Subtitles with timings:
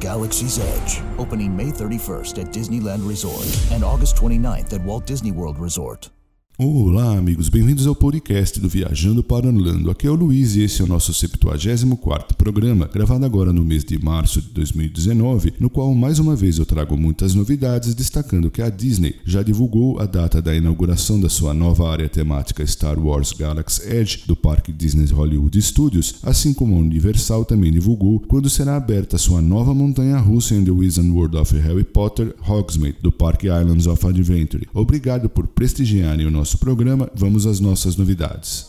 [0.00, 5.58] Galaxy's Edge, opening May 31st at Disneyland Resort and August 29th at Walt Disney World
[5.58, 6.10] Resort.
[6.56, 9.90] Olá, amigos, bem-vindos ao podcast do Viajando para Orlando.
[9.90, 13.84] Aqui é o Luiz e esse é o nosso 74 programa, gravado agora no mês
[13.84, 18.62] de março de 2019, no qual mais uma vez eu trago muitas novidades, destacando que
[18.62, 23.32] a Disney já divulgou a data da inauguração da sua nova área temática Star Wars
[23.32, 28.76] Galaxy Edge do Parque Disney Hollywood Studios, assim como a Universal também divulgou quando será
[28.76, 33.10] aberta a sua nova montanha russa em The Wizard World of Harry Potter Hogsmeade do
[33.10, 34.68] Parque Islands of Adventure.
[34.72, 38.66] Obrigado por prestigiarem o nosso nosso programa, vamos às nossas novidades.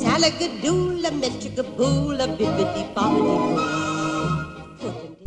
[0.00, 1.10] Salagadoola,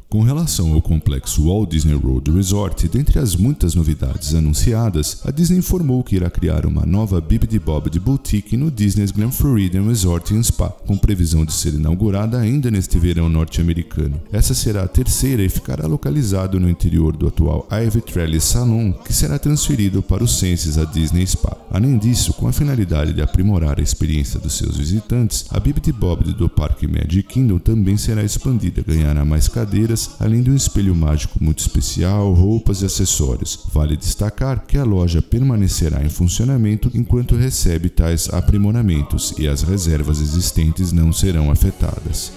[0.09, 5.57] com relação ao complexo Walt Disney World Resort, dentre as muitas novidades anunciadas, a Disney
[5.57, 10.69] informou que irá criar uma nova Bibbidi Bobbidi Boutique no Disney's Glen Floridian Resort Spa,
[10.69, 14.21] com previsão de ser inaugurada ainda neste verão norte-americano.
[14.31, 19.11] Essa será a terceira e ficará localizado no interior do atual Ivy Trellis Salon, que
[19.11, 21.57] será transferido para o Senses a Disney Spa.
[21.69, 26.33] Além disso, com a finalidade de aprimorar a experiência dos seus visitantes, a Bibbidi Bobbidi
[26.33, 31.37] do Parque Magic Kingdom também será expandida, ganhará mais cadeiras além de um espelho mágico
[31.41, 33.59] muito especial, roupas e acessórios.
[33.73, 40.21] Vale destacar que a loja permanecerá em funcionamento enquanto recebe tais aprimoramentos e as reservas
[40.21, 42.31] existentes não serão afetadas.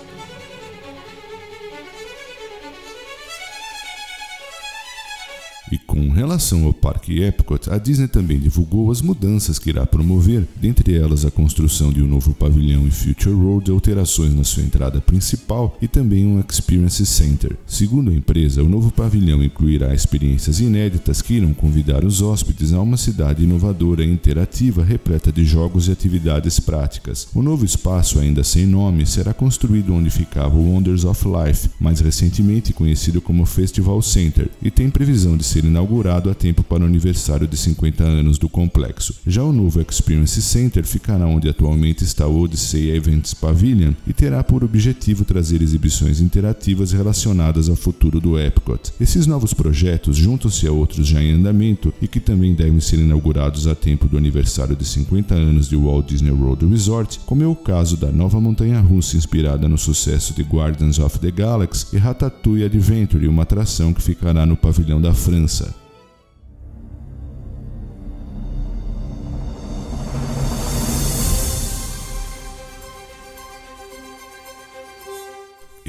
[5.70, 10.44] E com relação ao Parque Epcot, a Disney também divulgou as mudanças que irá promover,
[10.56, 15.00] dentre elas a construção de um novo pavilhão em Future Road, alterações na sua entrada
[15.00, 17.56] principal e também um Experience Center.
[17.66, 22.80] Segundo a empresa, o novo pavilhão incluirá experiências inéditas que irão convidar os hóspedes a
[22.80, 27.28] uma cidade inovadora e interativa repleta de jogos e atividades práticas.
[27.32, 32.00] O novo espaço, ainda sem nome, será construído onde ficava o Wonders of Life, mais
[32.00, 36.82] recentemente conhecido como Festival Center, e tem previsão de ser ser inaugurado a tempo para
[36.82, 39.15] o aniversário de 50 anos do complexo.
[39.26, 44.43] Já o novo Experience Center ficará onde atualmente está o Odyssey Events Pavilion e terá
[44.43, 48.93] por objetivo trazer exibições interativas relacionadas ao futuro do Epcot.
[49.00, 53.66] Esses novos projetos juntam-se a outros já em andamento e que também devem ser inaugurados
[53.66, 57.54] a tempo do aniversário de 50 anos de Walt Disney World Resort, como é o
[57.54, 63.28] caso da nova montanha-russa inspirada no sucesso de Guardians of the Galaxy e Ratatouille Adventure,
[63.28, 65.50] uma atração que ficará no pavilhão da França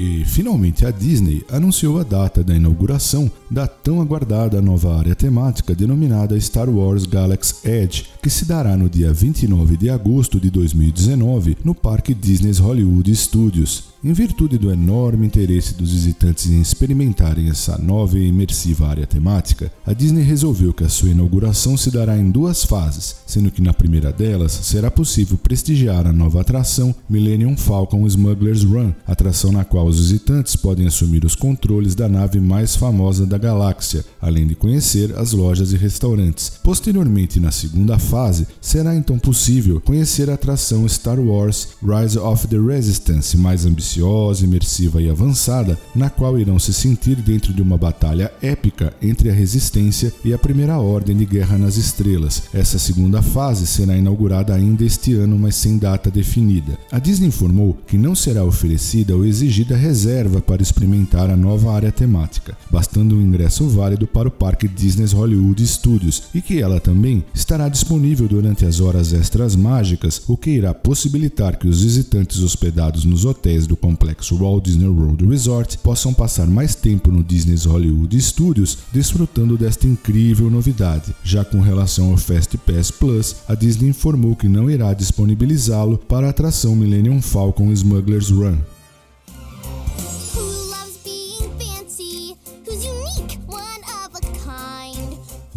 [0.04, 5.76] E finalmente a Disney anunciou a data da inauguração da tão aguardada nova área temática
[5.76, 11.58] denominada Star Wars Galaxy Edge, que se dará no dia 29 de agosto de 2019
[11.62, 13.91] no Parque Disney's Hollywood Studios.
[14.04, 19.70] Em virtude do enorme interesse dos visitantes em experimentarem essa nova e imersiva área temática,
[19.86, 23.72] a Disney resolveu que a sua inauguração se dará em duas fases, sendo que na
[23.72, 29.86] primeira delas será possível prestigiar a nova atração Millennium Falcon Smuggler's Run, atração na qual
[29.86, 35.16] os visitantes podem assumir os controles da nave mais famosa da galáxia, além de conhecer
[35.16, 36.50] as lojas e restaurantes.
[36.64, 42.58] Posteriormente, na segunda fase, será então possível conhecer a atração Star Wars Rise of the
[42.58, 47.76] Resistance, mais ambiciosa ambiciosa, imersiva e avançada, na qual irão se sentir dentro de uma
[47.76, 52.44] batalha épica entre a Resistência e a Primeira Ordem de Guerra nas Estrelas.
[52.54, 56.78] Essa segunda fase será inaugurada ainda este ano, mas sem data definida.
[56.90, 61.92] A Disney informou que não será oferecida ou exigida reserva para experimentar a nova área
[61.92, 67.24] temática, bastando um ingresso válido para o Parque Disney's Hollywood Studios e que ela também
[67.34, 73.04] estará disponível durante as horas extras mágicas, o que irá possibilitar que os visitantes hospedados
[73.04, 78.18] nos hotéis do complexo Walt Disney World Resort possam passar mais tempo no Disney's Hollywood
[78.22, 81.14] Studios desfrutando desta incrível novidade.
[81.24, 86.28] Já com relação ao Fast Pass Plus, a Disney informou que não irá disponibilizá-lo para
[86.28, 88.58] a atração Millennium Falcon Smuggler's Run.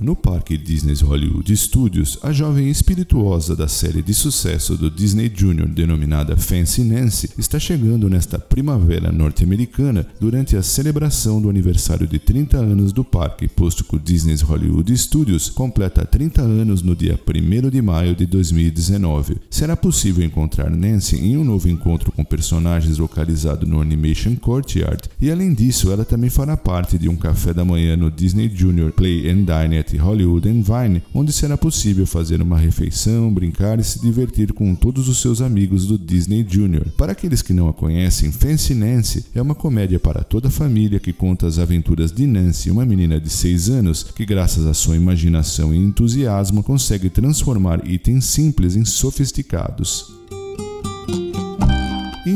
[0.05, 5.67] No parque Disney's Hollywood Studios, a jovem espirituosa da série de sucesso do Disney Junior
[5.67, 12.55] denominada Fancy Nancy está chegando nesta primavera norte-americana durante a celebração do aniversário de 30
[12.55, 17.69] anos do parque, posto que o Disney's Hollywood Studios completa 30 anos no dia 1
[17.71, 19.37] de maio de 2019.
[19.49, 25.31] Será possível encontrar Nancy em um novo encontro com personagens localizado no Animation Courtyard e
[25.31, 29.27] além disso, ela também fará parte de um café da manhã no Disney Junior Play
[29.31, 33.99] and Dine at Hollywood and Vine, onde será possível fazer uma refeição, brincar e se
[34.01, 36.87] divertir com todos os seus amigos do Disney Junior.
[36.97, 40.99] Para aqueles que não a conhecem, Fancy Nancy é uma comédia para toda a família
[40.99, 44.95] que conta as aventuras de Nancy, uma menina de 6 anos que, graças à sua
[44.95, 50.24] imaginação e entusiasmo, consegue transformar itens simples em sofisticados.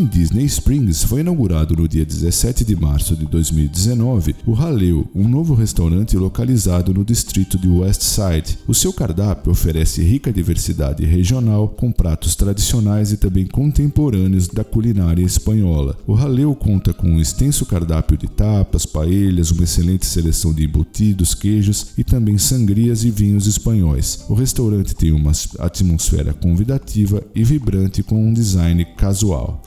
[0.10, 5.54] Disney Springs foi inaugurado no dia 17 de março de 2019 o Haleu, um novo
[5.54, 8.58] restaurante localizado no distrito de West Side.
[8.68, 15.24] O seu cardápio oferece rica diversidade regional, com pratos tradicionais e também contemporâneos da culinária
[15.24, 15.96] espanhola.
[16.08, 21.36] O Haleu conta com um extenso cardápio de tapas, paelhas, uma excelente seleção de embutidos,
[21.36, 24.26] queijos e também sangrias e vinhos espanhóis.
[24.28, 29.62] O restaurante tem uma atmosfera convidativa e vibrante com um design casual.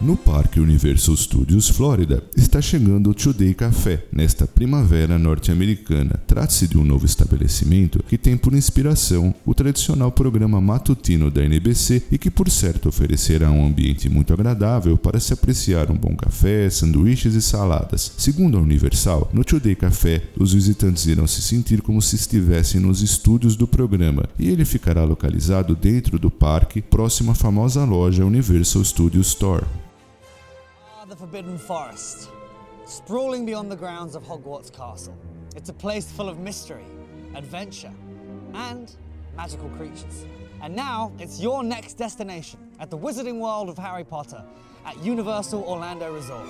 [0.00, 6.18] No Parque Universal Studios Florida está chegando o Today Café nesta primavera norte-americana.
[6.26, 12.04] Trata-se de um novo estabelecimento que tem por inspiração o tradicional programa matutino da NBC
[12.10, 16.70] e que, por certo, oferecerá um ambiente muito agradável para se apreciar um bom café,
[16.70, 18.14] sanduíches e saladas.
[18.16, 23.02] Segundo a Universal, no Today Café, os visitantes irão se sentir como se estivessem nos
[23.02, 28.82] estúdios do programa e ele ficará localizado dentro do parque, próximo à famosa loja Universal
[28.82, 29.66] Studios Store.
[31.30, 32.28] Forbidden Forest,
[32.86, 35.16] sprawling beyond the grounds of Hogwarts Castle.
[35.54, 36.82] It's a place full of mystery,
[37.36, 37.92] adventure,
[38.52, 38.92] and
[39.36, 40.26] magical creatures.
[40.60, 44.42] And now it's your next destination at the Wizarding World of Harry Potter
[44.84, 46.48] at Universal Orlando Resort.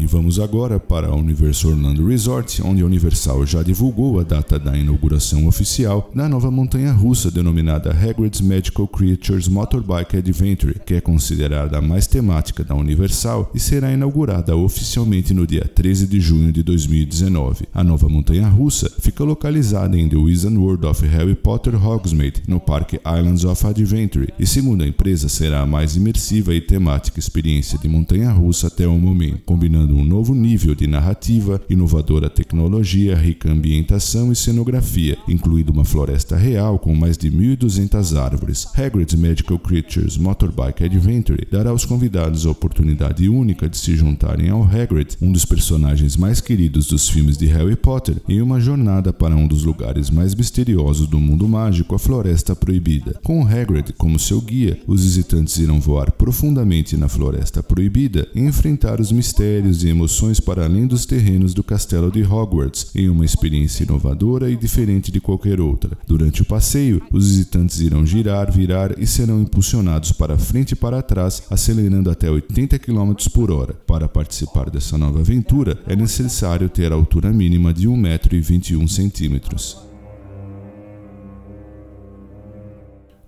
[0.00, 4.56] E vamos agora para a Universal Orlando Resort, onde a Universal já divulgou a data
[4.56, 11.00] da inauguração oficial da nova montanha russa denominada Hagrid's Magical Creatures Motorbike Adventure, que é
[11.00, 16.52] considerada a mais temática da Universal e será inaugurada oficialmente no dia 13 de junho
[16.52, 17.66] de 2019.
[17.74, 22.60] A nova montanha russa fica localizada em The Wizard World of Harry Potter Hogsmeade, no
[22.60, 27.76] Parque Islands of Adventure, e segundo a empresa será a mais imersiva e temática experiência
[27.80, 33.50] de montanha russa até o momento, combinando um novo nível de narrativa, inovadora tecnologia, rica
[33.50, 38.66] ambientação e cenografia, incluindo uma floresta real com mais de 1.200 árvores.
[38.74, 44.62] Hagrid's Magical Creatures Motorbike Adventure dará aos convidados a oportunidade única de se juntarem ao
[44.62, 49.36] Hagrid, um dos personagens mais queridos dos filmes de Harry Potter, em uma jornada para
[49.36, 53.18] um dos lugares mais misteriosos do mundo mágico, a Floresta Proibida.
[53.22, 59.00] Com Hagrid como seu guia, os visitantes irão voar profundamente na Floresta Proibida e enfrentar
[59.00, 63.84] os mistérios e emoções para além dos terrenos do castelo de Hogwarts, em uma experiência
[63.84, 65.96] inovadora e diferente de qualquer outra.
[66.06, 71.02] Durante o passeio, os visitantes irão girar, virar e serão impulsionados para frente e para
[71.02, 73.74] trás, acelerando até 80 km por hora.
[73.86, 79.87] Para participar dessa nova aventura, é necessário ter a altura mínima de 1,21 m.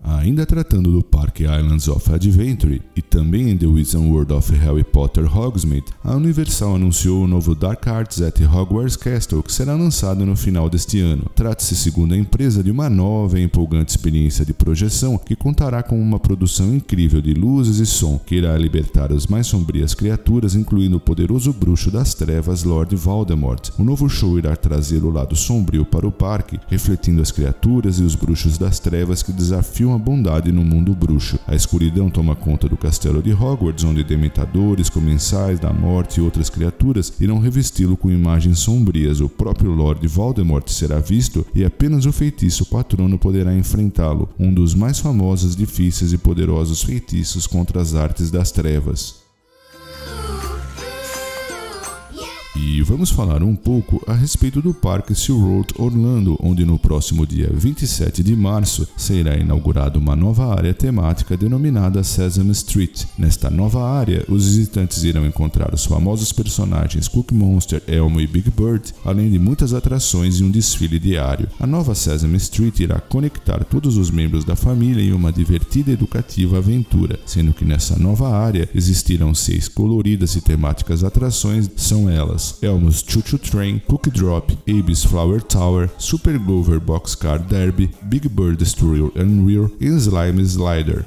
[0.03, 4.83] Ainda tratando do Parque Islands of Adventure e também em The Wizard World of Harry
[4.83, 10.25] Potter Hogsmeade, a Universal anunciou o novo Dark Arts at Hogwarts Castle que será lançado
[10.25, 11.31] no final deste ano.
[11.35, 16.01] Trata-se, segundo a empresa, de uma nova e empolgante experiência de projeção que contará com
[16.01, 20.97] uma produção incrível de luzes e som que irá libertar as mais sombrias criaturas, incluindo
[20.97, 23.71] o poderoso bruxo das trevas Lord Voldemort.
[23.79, 28.03] O novo show irá trazer o lado sombrio para o parque, refletindo as criaturas e
[28.03, 31.39] os bruxos das trevas que desafiam a bondade no mundo bruxo.
[31.47, 36.49] A escuridão toma conta do castelo de Hogwarts, onde dementadores, comensais da morte e outras
[36.49, 39.21] criaturas irão revesti-lo com imagens sombrias.
[39.21, 44.75] O próprio Lord Voldemort será visto e apenas o feitiço patrono poderá enfrentá-lo, um dos
[44.75, 49.20] mais famosos, difíceis e poderosos feitiços contra as artes das trevas.
[52.81, 57.51] E vamos falar um pouco a respeito do Parque SeaWorld Orlando, onde no próximo dia
[57.53, 63.05] 27 de março será inaugurada uma nova área temática denominada Sesame Street.
[63.19, 68.51] Nesta nova área, os visitantes irão encontrar os famosos personagens Cookie Monster, Elmo e Big
[68.51, 71.51] Bird, além de muitas atrações e um desfile diário.
[71.61, 75.93] A nova Sesame Street irá conectar todos os membros da família em uma divertida e
[75.93, 82.59] educativa aventura, sendo que nessa nova área existirão seis coloridas e temáticas atrações, são elas
[82.71, 88.59] Elmo's Choo Choo Train, Cookie Drop, Abe's Flower Tower, Super Glover Boxcar Derby, Big Bird
[88.59, 91.05] Destroyer and Rear e Slime Slider.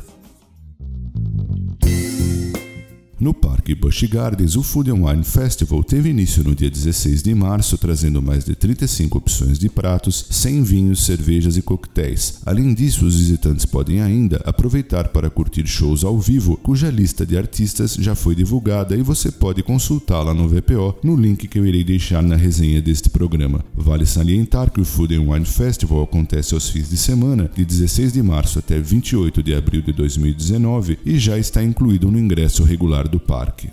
[3.24, 7.34] No Parque Busch Gardens, o Food and Wine Festival teve início no dia 16 de
[7.34, 12.42] março, trazendo mais de 35 opções de pratos, 100 vinhos, cervejas e coquetéis.
[12.46, 17.38] Além disso, os visitantes podem ainda aproveitar para curtir shows ao vivo, cuja lista de
[17.38, 21.86] artistas já foi divulgada e você pode consultá-la no VPO no link que eu irei
[21.86, 23.64] deixar na resenha deste programa.
[23.74, 28.12] Vale salientar que o Food and Wine Festival acontece aos fins de semana, de 16
[28.12, 33.13] de março até 28 de abril de 2019 e já está incluído no ingresso regular
[33.14, 33.70] do parque.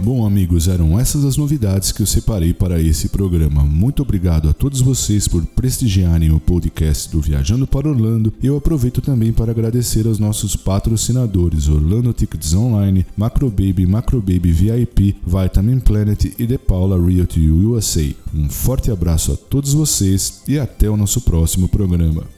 [0.00, 3.62] Bom, amigos, eram essas as novidades que eu separei para esse programa.
[3.62, 8.32] Muito obrigado a todos vocês por prestigiarem o podcast do Viajando para Orlando.
[8.42, 15.80] Eu aproveito também para agradecer aos nossos patrocinadores Orlando Tickets Online, Macrobaby, Macrobaby VIP, Vitamin
[15.80, 18.14] Planet e The Paula Realty USA.
[18.34, 22.37] Um forte abraço a todos vocês e até o nosso próximo programa.